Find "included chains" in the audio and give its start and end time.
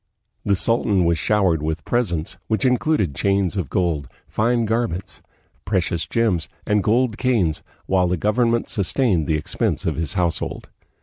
2.65-3.55